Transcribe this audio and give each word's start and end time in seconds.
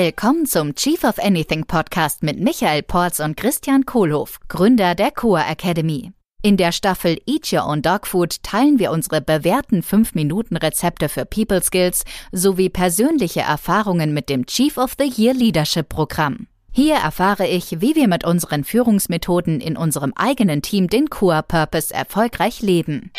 Willkommen 0.00 0.46
zum 0.46 0.76
Chief 0.76 1.02
of 1.02 1.18
Anything 1.18 1.64
Podcast 1.64 2.22
mit 2.22 2.38
Michael 2.38 2.84
Porz 2.84 3.18
und 3.18 3.36
Christian 3.36 3.84
Kohlhoff, 3.84 4.38
Gründer 4.46 4.94
der 4.94 5.10
Coa 5.10 5.40
Academy. 5.40 6.12
In 6.40 6.56
der 6.56 6.70
Staffel 6.70 7.20
Eat 7.26 7.52
Your 7.52 7.66
Own 7.66 7.82
Dog 7.82 8.06
Food 8.06 8.40
teilen 8.44 8.78
wir 8.78 8.92
unsere 8.92 9.20
bewährten 9.20 9.82
5-Minuten-Rezepte 9.82 11.08
für 11.08 11.24
People 11.24 11.60
Skills 11.64 12.04
sowie 12.30 12.68
persönliche 12.68 13.40
Erfahrungen 13.40 14.14
mit 14.14 14.28
dem 14.28 14.46
Chief 14.46 14.78
of 14.78 14.94
the 15.00 15.12
Year 15.20 15.34
Leadership 15.34 15.88
Programm. 15.88 16.46
Hier 16.70 16.94
erfahre 16.94 17.48
ich, 17.48 17.80
wie 17.80 17.96
wir 17.96 18.06
mit 18.06 18.24
unseren 18.24 18.62
Führungsmethoden 18.62 19.60
in 19.60 19.76
unserem 19.76 20.12
eigenen 20.14 20.62
Team 20.62 20.86
den 20.86 21.10
Coa 21.10 21.42
Purpose 21.42 21.92
erfolgreich 21.92 22.62
leben. 22.62 23.10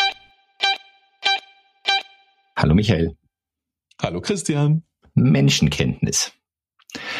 Hallo 2.55 2.73
Michael. 2.73 3.17
Hallo 4.01 4.21
Christian. 4.21 4.83
Menschenkenntnis. 5.13 6.31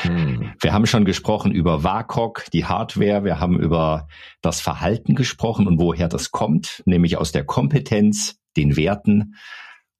Hm. 0.09 0.53
Wir 0.59 0.73
haben 0.73 0.85
schon 0.85 1.05
gesprochen 1.05 1.51
über 1.51 1.83
WACOG, 1.83 2.45
die 2.51 2.65
Hardware. 2.65 3.23
Wir 3.23 3.39
haben 3.39 3.59
über 3.59 4.07
das 4.41 4.61
Verhalten 4.61 5.15
gesprochen 5.15 5.67
und 5.67 5.79
woher 5.79 6.07
das 6.07 6.31
kommt, 6.31 6.81
nämlich 6.85 7.17
aus 7.17 7.31
der 7.31 7.45
Kompetenz, 7.45 8.39
den 8.57 8.75
Werten 8.75 9.35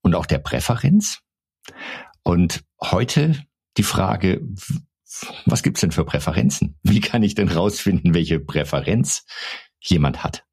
und 0.02 0.16
auch 0.16 0.26
der 0.26 0.40
Präferenz. 0.40 1.20
Und 2.23 2.63
heute 2.82 3.35
die 3.77 3.84
Frage, 3.84 4.41
was 5.45 5.63
gibt's 5.63 5.82
denn 5.82 5.91
für 5.91 6.05
Präferenzen? 6.05 6.77
Wie 6.84 6.99
kann 6.99 7.23
ich 7.23 7.35
denn 7.35 7.49
rausfinden, 7.49 8.13
welche 8.13 8.40
Präferenz 8.40 9.26
jemand 9.80 10.23
hat? 10.23 10.46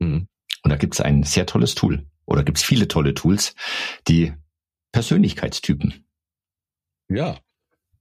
Hm. 0.00 0.28
Und 0.62 0.70
da 0.70 0.76
gibt's 0.76 1.00
ein 1.00 1.22
sehr 1.22 1.46
tolles 1.46 1.74
Tool 1.74 2.06
oder 2.26 2.42
gibt's 2.42 2.62
viele 2.62 2.88
tolle 2.88 3.14
Tools, 3.14 3.54
die 4.08 4.32
Persönlichkeitstypen. 4.92 6.06
Ja, 7.08 7.38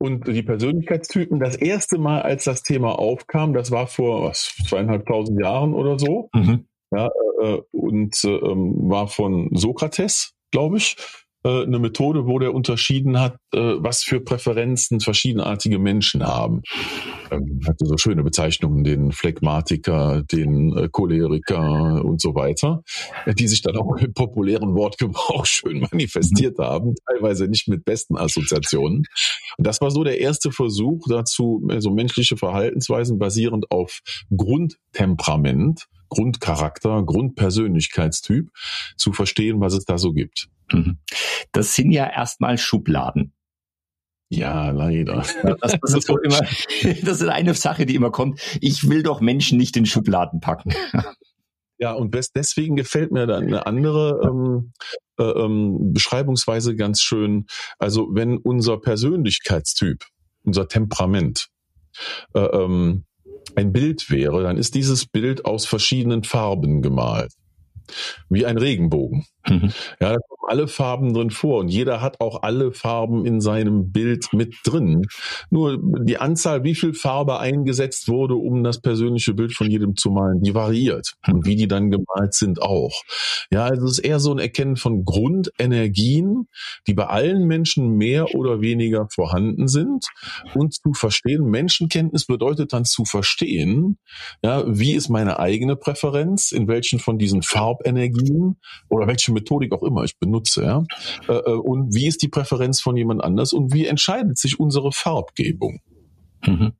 und 0.04 0.28
die 0.28 0.44
Persönlichkeitstypen, 0.44 1.40
das 1.40 1.56
erste 1.56 1.98
Mal, 1.98 2.24
als 2.24 2.44
das 2.44 2.62
Thema 2.62 3.00
aufkam, 3.00 3.54
das 3.54 3.72
war 3.72 3.88
vor 3.88 4.24
was, 4.26 4.54
zweieinhalbtausend 4.68 5.40
Jahren 5.40 5.74
oder 5.74 5.98
so. 5.98 6.30
Mhm. 6.34 6.66
Ja, 6.92 7.10
äh, 7.42 7.62
und 7.72 8.22
äh, 8.26 8.28
war 8.28 9.08
von 9.08 9.48
Sokrates, 9.54 10.34
glaube 10.52 10.76
ich. 10.76 10.98
Äh, 11.44 11.64
eine 11.64 11.80
Methode, 11.80 12.26
wo 12.26 12.40
der 12.40 12.54
unterschieden 12.54 13.20
hat, 13.20 13.36
äh, 13.54 13.60
was 13.60 14.04
für 14.04 14.22
Präferenzen 14.22 15.02
verschiedenartige 15.02 15.78
Menschen 15.78 16.24
haben. 16.24 16.62
Ähm, 17.32 17.60
hatte 17.68 17.86
so 17.86 17.98
schöne 17.98 18.24
Bezeichnungen, 18.24 18.84
den 18.84 19.12
Phlegmatiker, 19.12 20.24
den 20.24 20.76
äh, 20.78 20.90
Choleriker 20.90 22.04
und 22.04 22.22
so 22.22 22.34
weiter, 22.36 22.84
die 23.28 23.48
sich 23.48 23.62
dann 23.62 23.76
auch 23.78 23.96
im 23.98 24.14
populären 24.14 24.74
Wortgebrauch 24.76 25.46
schön 25.48 25.86
manifestiert 25.92 26.58
haben, 26.60 26.96
teilweise 27.10 27.48
nicht 27.48 27.68
mit 27.68 27.84
besten 27.84 28.18
Assoziationen. 28.18 29.04
Und 29.58 29.68
das 29.68 29.82
war 29.82 29.92
so 29.92 30.04
der 30.04 30.20
erste 30.20 30.52
Versuch 30.52 31.06
dazu, 31.10 31.68
so 31.80 31.92
menschliche 31.92 32.38
Verhaltensweisen 32.38 33.20
basierend 33.20 33.70
auf 33.70 34.00
Grundtemperament 34.36 35.88
Grundcharakter, 36.10 37.04
Grundpersönlichkeitstyp 37.04 38.50
zu 38.98 39.14
verstehen, 39.14 39.60
was 39.62 39.74
es 39.74 39.86
da 39.86 39.98
so 39.98 40.14
gibt. 40.14 40.48
Mhm. 40.72 40.98
Das 41.52 41.76
sind 41.76 41.92
ja 41.92 42.08
erstmal 42.08 42.58
Schubladen. 42.58 43.34
Ja, 44.30 44.72
leider. 44.72 45.24
Das, 45.44 45.78
das, 45.82 45.94
ist 45.96 46.10
immer, 46.10 46.40
das 47.04 47.22
ist 47.22 47.28
eine 47.28 47.54
Sache, 47.54 47.86
die 47.86 47.96
immer 47.96 48.12
kommt. 48.12 48.40
Ich 48.62 48.90
will 48.90 49.04
doch 49.04 49.22
Menschen 49.22 49.58
nicht 49.58 49.78
in 49.78 49.86
Schubladen 49.86 50.40
packen. 50.40 50.74
Ja, 51.78 51.92
und 51.94 52.16
deswegen 52.36 52.76
gefällt 52.76 53.12
mir 53.12 53.28
dann 53.28 53.44
eine 53.44 53.66
andere 53.66 54.22
ähm, 54.24 54.72
äh, 55.20 55.24
ähm, 55.24 55.92
Beschreibungsweise 55.92 56.76
ganz 56.76 57.02
schön. 57.02 57.46
Also 57.78 58.10
wenn 58.12 58.38
unser 58.38 58.80
Persönlichkeitstyp, 58.80 60.06
unser 60.44 60.68
Temperament 60.68 61.50
äh, 62.34 62.40
ähm, 62.40 63.04
ein 63.56 63.74
Bild 63.74 64.10
wäre, 64.10 64.44
dann 64.44 64.58
ist 64.58 64.76
dieses 64.76 65.06
Bild 65.06 65.46
aus 65.46 65.66
verschiedenen 65.66 66.24
Farben 66.24 66.82
gemalt 66.82 67.34
wie 68.30 68.46
ein 68.46 68.58
Regenbogen. 68.58 69.26
Mhm. 69.48 69.72
Ja, 70.00 70.14
da 70.14 70.18
kommen 70.18 70.50
alle 70.50 70.68
Farben 70.68 71.14
drin 71.14 71.30
vor 71.30 71.60
und 71.60 71.68
jeder 71.68 72.02
hat 72.02 72.22
auch 72.22 72.44
alle 72.44 72.72
Farben 72.72 73.26
in 73.26 73.42
seinem 73.42 73.92
Bild 73.92 74.32
mit 74.32 74.56
drin. 74.64 75.04
Nur 75.50 75.80
die 75.82 76.18
Anzahl, 76.18 76.64
wie 76.64 76.76
viel 76.76 76.94
Farbe 76.94 77.40
eingesetzt 77.40 78.08
wurde, 78.08 78.36
um 78.36 78.64
das 78.64 78.80
persönliche 78.80 79.34
Bild 79.34 79.54
von 79.54 79.70
jedem 79.70 79.96
zu 79.96 80.12
malen, 80.12 80.42
die 80.42 80.56
variiert 80.56 81.14
und 81.28 81.46
wie 81.46 81.56
die 81.56 81.68
dann 81.68 81.92
gemalt 81.92 82.34
sind 82.34 82.62
auch. 82.62 83.02
Ja, 83.52 83.66
also 83.66 83.86
es 83.86 84.00
ist 84.00 84.06
eher 84.06 84.20
so 84.20 84.32
ein 84.32 84.40
Erkennen 84.40 84.78
von 84.78 85.04
Grundenergien, 85.04 86.48
die 86.88 86.94
bei 86.94 87.08
allen 87.08 87.46
Menschen 87.46 87.98
mehr 87.98 88.34
oder 88.36 88.62
weniger 88.62 89.08
vorhanden 89.10 89.68
sind 89.68 90.08
und 90.54 90.74
zu 90.74 90.94
verstehen. 90.94 91.46
Menschenkenntnis 91.46 92.26
bedeutet 92.26 92.72
dann 92.72 92.86
zu 92.86 93.04
verstehen, 93.04 93.98
ja, 94.42 94.64
wie 94.68 94.94
ist 94.94 95.10
meine 95.10 95.40
eigene 95.40 95.76
Präferenz, 95.76 96.52
in 96.52 96.68
welchen 96.68 97.00
von 97.00 97.18
diesen 97.18 97.42
Farbenergien 97.42 98.58
oder 98.90 99.08
welche 99.08 99.33
Methodik 99.34 99.74
auch 99.74 99.84
immer 99.84 100.04
ich 100.04 100.18
benutze, 100.20 100.64
ja? 100.64 100.84
Äh, 101.28 101.34
äh, 101.34 101.56
und 101.56 101.94
wie 101.94 102.08
ist 102.08 102.22
die 102.22 102.30
Präferenz 102.30 102.82
von 102.82 102.96
jemand 102.98 103.24
anders 103.24 103.54
und 103.54 103.74
wie 103.74 103.86
entscheidet 103.86 104.38
sich 104.38 104.60
unsere 104.60 104.92
Farbgebung? 104.92 105.80
Mhm. 106.46 106.74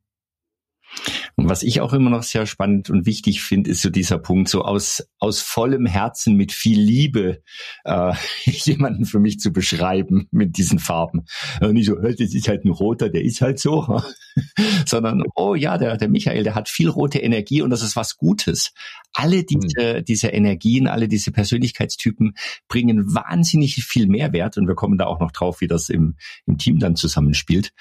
Und 1.36 1.48
was 1.48 1.62
ich 1.62 1.80
auch 1.80 1.92
immer 1.92 2.10
noch 2.10 2.22
sehr 2.22 2.46
spannend 2.46 2.90
und 2.90 3.06
wichtig 3.06 3.42
finde, 3.42 3.70
ist 3.70 3.82
so 3.82 3.90
dieser 3.90 4.18
Punkt, 4.18 4.48
so 4.48 4.62
aus, 4.62 5.04
aus 5.18 5.40
vollem 5.40 5.86
Herzen 5.86 6.36
mit 6.36 6.52
viel 6.52 6.80
Liebe 6.80 7.42
äh, 7.84 8.12
jemanden 8.44 9.04
für 9.04 9.18
mich 9.18 9.40
zu 9.40 9.52
beschreiben 9.52 10.28
mit 10.30 10.56
diesen 10.56 10.78
Farben. 10.78 11.24
Und 11.60 11.74
nicht 11.74 11.86
so, 11.86 11.96
das 11.96 12.20
ist 12.20 12.48
halt 12.48 12.64
ein 12.64 12.70
roter, 12.70 13.08
der 13.08 13.22
ist 13.22 13.40
halt 13.40 13.58
so, 13.58 14.00
sondern, 14.86 15.24
oh 15.34 15.54
ja, 15.54 15.76
der, 15.76 15.96
der 15.96 16.08
Michael, 16.08 16.44
der 16.44 16.54
hat 16.54 16.68
viel 16.68 16.88
rote 16.88 17.18
Energie 17.18 17.62
und 17.62 17.70
das 17.70 17.82
ist 17.82 17.96
was 17.96 18.16
Gutes. 18.16 18.72
Alle 19.12 19.44
diese, 19.44 19.98
mhm. 19.98 20.04
diese 20.04 20.28
Energien, 20.28 20.86
alle 20.86 21.08
diese 21.08 21.32
Persönlichkeitstypen 21.32 22.34
bringen 22.68 23.14
wahnsinnig 23.14 23.84
viel 23.84 24.06
Mehrwert 24.06 24.56
und 24.56 24.68
wir 24.68 24.74
kommen 24.74 24.98
da 24.98 25.06
auch 25.06 25.20
noch 25.20 25.32
drauf, 25.32 25.60
wie 25.60 25.68
das 25.68 25.88
im, 25.88 26.16
im 26.46 26.58
Team 26.58 26.78
dann 26.78 26.96
zusammenspielt. 26.96 27.72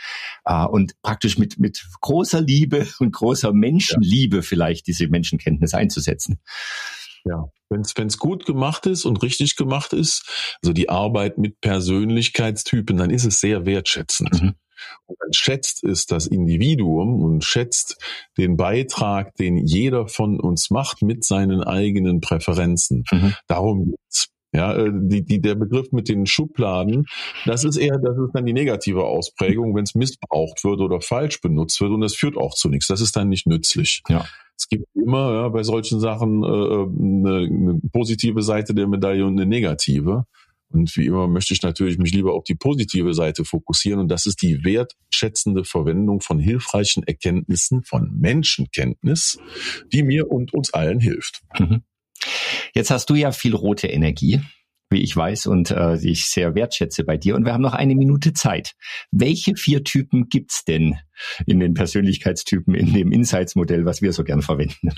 Äh, 0.46 0.66
und 0.66 1.00
praktisch 1.02 1.38
mit, 1.38 1.60
mit 1.60 1.86
großer 2.02 2.42
Liebe 2.42 2.88
und 3.00 3.12
großer 3.12 3.43
Menschenliebe 3.52 4.38
ja. 4.38 4.42
vielleicht 4.42 4.88
diese 4.88 5.08
Menschenkenntnis 5.08 5.74
einzusetzen. 5.74 6.40
Ja, 7.26 7.50
wenn 7.70 8.08
es 8.08 8.18
gut 8.18 8.46
gemacht 8.46 8.86
ist 8.86 9.06
und 9.06 9.24
richtig 9.24 9.56
gemacht 9.56 9.94
ist, 9.94 10.58
also 10.62 10.74
die 10.74 10.90
Arbeit 10.90 11.38
mit 11.38 11.62
Persönlichkeitstypen, 11.62 12.98
dann 12.98 13.10
ist 13.10 13.26
es 13.26 13.40
sehr 13.40 13.66
wertschätzend. 13.66 14.42
Mhm. 14.42 14.56
Und 15.06 15.18
dann 15.22 15.34
schätzt 15.34 15.84
es 15.84 16.06
das 16.06 16.28
Individuum 16.28 17.22
und 17.22 17.44
schätzt 17.44 17.98
den 18.38 18.58
Beitrag, 18.58 19.34
den 19.36 19.58
jeder 19.58 20.08
von 20.08 20.40
uns 20.40 20.70
macht 20.70 21.02
mit 21.02 21.24
seinen 21.24 21.64
eigenen 21.64 22.22
Präferenzen. 22.22 23.04
Mhm. 23.12 23.34
Darum 23.48 23.86
geht's. 23.86 24.30
Ja, 24.54 24.76
äh, 24.76 24.92
die, 24.94 25.26
die, 25.26 25.42
der 25.42 25.56
Begriff 25.56 25.92
mit 25.92 26.08
den 26.08 26.26
Schubladen, 26.28 27.06
das 27.46 27.64
ist 27.64 27.76
eher, 27.76 27.98
das 27.98 28.18
ist 28.18 28.32
dann 28.34 28.46
die 28.46 28.54
negative 28.54 29.04
Ausprägung, 29.04 29.76
wenn 29.76 29.84
es 29.84 29.96
missbraucht 29.96 30.64
wird 30.64 30.80
oder 30.80 31.02
falsch 31.02 31.42
benutzt 31.42 31.82
wird 31.82 31.92
und 31.92 32.02
das 32.02 32.14
führt 32.14 32.38
auch 32.38 32.54
zu 32.54 32.70
nichts. 32.70 32.88
Das 32.88 33.02
ist 33.02 33.16
dann 33.16 33.30
nicht 33.30 33.48
nützlich. 33.48 34.04
Ja. 34.08 34.26
Es 34.56 34.68
gibt 34.68 34.86
immer 34.96 35.34
ja, 35.34 35.50
bei 35.50 35.64
solchen 35.64 36.00
Sachen 36.00 36.44
äh, 36.44 36.48
äh 36.48 36.88
eine, 36.88 37.38
eine 37.38 37.82
positive 37.92 38.44
Seite 38.44 38.76
der 38.76 38.88
Medaille 38.88 39.26
und 39.26 39.40
eine 39.40 39.48
negative. 39.48 40.26
Und 40.70 40.96
wie 40.98 41.06
immer 41.06 41.28
möchte 41.28 41.54
ich 41.54 41.62
natürlich 41.62 41.98
mich 41.98 42.14
lieber 42.14 42.34
auf 42.34 42.44
die 42.44 42.56
positive 42.56 43.14
Seite 43.14 43.46
fokussieren. 43.46 44.00
Und 44.00 44.08
das 44.10 44.26
ist 44.26 44.42
die 44.42 44.64
wertschätzende 44.64 45.64
Verwendung 45.64 46.20
von 46.22 46.40
hilfreichen 46.40 47.04
Erkenntnissen, 47.04 47.84
von 47.84 48.12
Menschenkenntnis, 48.20 49.38
die 49.92 50.04
mir 50.04 50.32
und 50.32 50.54
uns 50.54 50.74
allen 50.74 51.00
hilft. 51.00 51.42
Mhm. 51.60 51.84
Jetzt 52.74 52.92
hast 52.92 53.10
du 53.10 53.16
ja 53.16 53.32
viel 53.32 53.56
rote 53.56 53.88
Energie, 53.88 54.42
wie 54.90 55.02
ich 55.02 55.16
weiß 55.16 55.46
und 55.46 55.72
äh, 55.72 55.98
die 55.98 56.12
ich 56.12 56.26
sehr 56.26 56.56
wertschätze 56.56 57.04
bei 57.04 57.18
dir. 57.18 57.36
Und 57.36 57.46
wir 57.46 57.54
haben 57.54 57.62
noch 57.62 57.74
eine 57.74 57.96
Minute 57.96 58.34
Zeit. 58.34 58.74
Welche 59.12 59.56
vier 59.56 59.84
Typen 59.84 60.28
gibt's 60.28 60.66
denn 60.66 60.98
in 61.46 61.60
den 61.60 61.76
Persönlichkeitstypen 61.76 62.74
in 62.74 62.94
dem 62.94 63.12
Insights-Modell, 63.12 63.86
was 63.86 64.02
wir 64.02 64.12
so 64.12 64.24
gern 64.24 64.42
verwenden? 64.42 64.90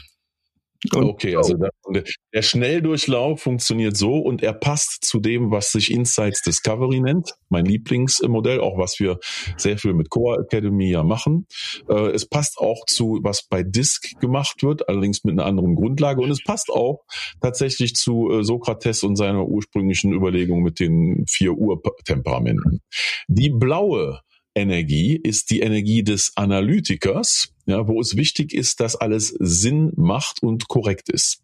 Und 0.94 1.10
okay, 1.10 1.36
also 1.36 1.56
der, 1.56 2.04
der, 2.34 2.42
Schnelldurchlauf 2.42 3.42
funktioniert 3.42 3.98
so 3.98 4.18
und 4.18 4.44
er 4.44 4.54
passt 4.54 5.06
zu 5.06 5.20
dem, 5.20 5.52
was 5.52 5.72
sich 5.72 5.92
Insights 5.92 6.42
Discovery 6.42 7.00
nennt, 7.00 7.32
mein 7.50 7.66
Lieblingsmodell, 7.66 8.60
auch 8.60 8.78
was 8.78 9.00
wir 9.00 9.20
sehr 9.58 9.78
viel 9.78 9.94
mit 9.94 10.10
Core 10.10 10.44
Academy 10.44 10.90
ja 10.90 11.04
machen. 11.04 11.48
Äh, 11.90 12.12
es 12.12 12.28
passt 12.28 12.58
auch 12.58 12.86
zu, 12.88 13.20
was 13.24 13.48
bei 13.48 13.64
Disk 13.64 14.20
gemacht 14.20 14.64
wird, 14.64 14.88
allerdings 14.90 15.24
mit 15.24 15.34
einer 15.34 15.46
anderen 15.46 15.76
Grundlage 15.76 16.22
und 16.22 16.32
es 16.32 16.44
passt 16.44 16.70
auch 16.70 17.04
tatsächlich 17.42 17.96
zu 17.96 18.30
äh, 18.32 18.44
Sokrates 18.44 19.04
und 19.04 19.16
seiner 19.16 19.46
ursprünglichen 19.46 20.14
Überlegung 20.14 20.62
mit 20.62 20.80
den 20.80 21.26
vier 21.28 21.54
Urtemperamenten. 21.54 22.82
Die 23.28 23.50
blaue 23.50 24.22
Energie 24.56 25.16
ist 25.16 25.52
die 25.52 25.60
Energie 25.60 26.04
des 26.04 26.32
Analytikers, 26.36 27.54
ja, 27.66 27.88
wo 27.88 28.00
es 28.00 28.16
wichtig 28.16 28.54
ist, 28.54 28.80
dass 28.80 28.96
alles 28.96 29.36
Sinn 29.40 29.92
macht 29.96 30.42
und 30.42 30.68
korrekt 30.68 31.10
ist. 31.10 31.42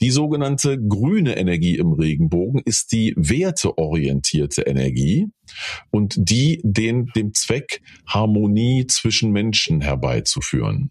Die 0.00 0.10
sogenannte 0.10 0.78
grüne 0.80 1.36
Energie 1.36 1.76
im 1.76 1.92
Regenbogen 1.92 2.62
ist 2.64 2.92
die 2.92 3.14
werteorientierte 3.16 4.62
Energie. 4.62 5.26
und 5.90 6.14
die 6.18 6.60
den 6.64 7.06
dem 7.14 7.34
Zweck 7.34 7.80
Harmonie 8.06 8.86
zwischen 8.86 9.30
Menschen 9.30 9.80
herbeizuführen. 9.80 10.90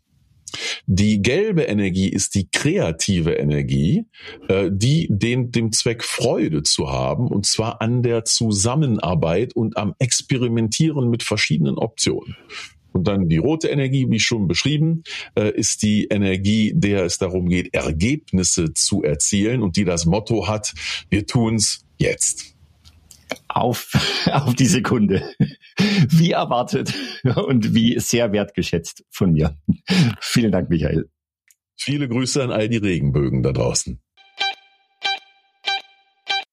Die 0.85 1.21
gelbe 1.21 1.63
Energie 1.63 2.09
ist 2.09 2.35
die 2.35 2.47
kreative 2.49 3.33
Energie, 3.33 4.05
äh, 4.47 4.69
die 4.71 5.07
den, 5.09 5.51
dem 5.51 5.71
Zweck 5.71 6.03
Freude 6.03 6.63
zu 6.63 6.91
haben, 6.91 7.27
und 7.27 7.45
zwar 7.45 7.81
an 7.81 8.03
der 8.03 8.25
Zusammenarbeit 8.25 9.55
und 9.55 9.77
am 9.77 9.95
Experimentieren 9.99 11.09
mit 11.09 11.23
verschiedenen 11.23 11.77
Optionen. 11.77 12.35
Und 12.91 13.07
dann 13.07 13.27
die 13.27 13.37
rote 13.37 13.67
Energie, 13.67 14.09
wie 14.09 14.21
schon 14.21 14.47
beschrieben, 14.47 15.03
äh, 15.35 15.51
ist 15.51 15.81
die 15.81 16.05
Energie, 16.05 16.71
der 16.73 17.03
es 17.03 17.17
darum 17.17 17.49
geht, 17.49 17.73
Ergebnisse 17.73 18.73
zu 18.73 19.03
erzielen 19.03 19.63
und 19.63 19.75
die 19.75 19.83
das 19.83 20.05
Motto 20.05 20.47
hat, 20.47 20.73
wir 21.09 21.25
tun's 21.25 21.83
jetzt 21.97 22.55
auf, 23.49 23.91
auf 24.31 24.53
die 24.55 24.67
Sekunde. 24.67 25.23
Wie 26.09 26.31
erwartet 26.31 26.93
und 27.23 27.73
wie 27.73 27.99
sehr 27.99 28.31
wertgeschätzt 28.31 29.03
von 29.09 29.33
mir. 29.33 29.57
Vielen 30.19 30.51
Dank, 30.51 30.69
Michael. 30.69 31.09
Viele 31.77 32.07
Grüße 32.07 32.43
an 32.43 32.51
all 32.51 32.69
die 32.69 32.77
Regenbögen 32.77 33.43
da 33.43 33.51
draußen. 33.51 33.99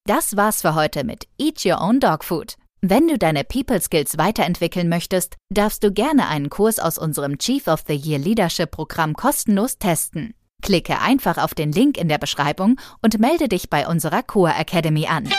Das 0.05 0.35
war's 0.35 0.61
für 0.61 0.75
heute 0.75 1.03
mit 1.03 1.27
Eat 1.39 1.65
Your 1.65 1.81
Own 1.81 1.99
Dog 1.99 2.25
Food. 2.25 2.55
Wenn 2.81 3.07
du 3.07 3.17
deine 3.17 3.45
People 3.45 3.79
Skills 3.79 4.17
weiterentwickeln 4.17 4.89
möchtest, 4.89 5.37
darfst 5.49 5.83
du 5.83 5.91
gerne 5.93 6.27
einen 6.27 6.49
Kurs 6.49 6.79
aus 6.79 6.97
unserem 6.97 7.37
Chief 7.37 7.67
of 7.67 7.85
the 7.87 7.95
Year 7.95 8.19
Leadership 8.19 8.71
Programm 8.71 9.13
kostenlos 9.13 9.77
testen. 9.77 10.33
Klicke 10.61 10.99
einfach 10.99 11.37
auf 11.37 11.53
den 11.53 11.71
Link 11.71 11.97
in 11.97 12.09
der 12.09 12.17
Beschreibung 12.17 12.79
und 13.01 13.19
melde 13.19 13.47
dich 13.47 13.69
bei 13.69 13.87
unserer 13.87 14.21
Core 14.23 14.53
Academy 14.57 15.07
an. 15.07 15.29